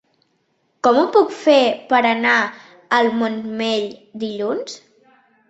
[0.87, 1.57] Com ho puc fer
[1.91, 2.39] per anar
[3.01, 3.87] al Montmell
[4.27, 4.77] dilluns?